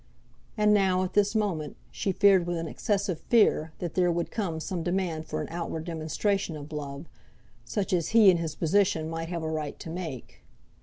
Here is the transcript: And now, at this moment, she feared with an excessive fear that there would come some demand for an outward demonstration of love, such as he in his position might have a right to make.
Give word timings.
And 0.57 0.73
now, 0.73 1.03
at 1.03 1.13
this 1.13 1.35
moment, 1.35 1.77
she 1.91 2.11
feared 2.11 2.47
with 2.47 2.57
an 2.57 2.67
excessive 2.67 3.19
fear 3.19 3.71
that 3.77 3.93
there 3.93 4.11
would 4.11 4.31
come 4.31 4.59
some 4.59 4.81
demand 4.81 5.27
for 5.27 5.43
an 5.43 5.47
outward 5.51 5.85
demonstration 5.85 6.57
of 6.57 6.73
love, 6.73 7.05
such 7.65 7.93
as 7.93 8.07
he 8.07 8.31
in 8.31 8.37
his 8.37 8.55
position 8.55 9.07
might 9.11 9.29
have 9.29 9.43
a 9.43 9.47
right 9.51 9.77
to 9.77 9.91
make. 9.91 10.41